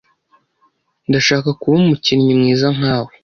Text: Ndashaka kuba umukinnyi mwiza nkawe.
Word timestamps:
Ndashaka 1.09 1.49
kuba 1.59 1.75
umukinnyi 1.81 2.31
mwiza 2.39 2.67
nkawe. 2.75 3.11